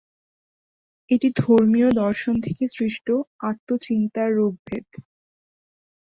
এটি 1.11 1.27
ধর্মীয় 1.41 1.89
দর্শন 1.97 2.35
থেকে 2.41 2.63
সৃষ্ট 2.75 3.07
আত্ম 3.41 3.69
চিন্তার 3.85 4.29
রুপভেদ। 4.35 4.87